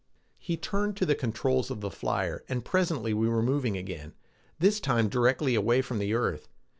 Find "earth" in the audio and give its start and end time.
6.15-6.47